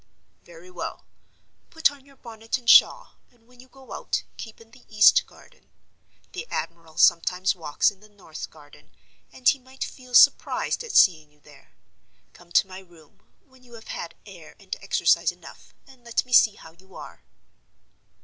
[0.41, 1.05] "Very well.
[1.69, 5.23] Put on your bonnet and shawl, and, when you get out, keep in the east
[5.27, 5.69] garden.
[6.31, 8.89] The admiral sometimes walks in the north garden,
[9.31, 11.73] and he might feel surprised at seeing you there.
[12.33, 16.33] Come to my room, when you have had air and exercise enough, and let me
[16.33, 17.21] see how you are."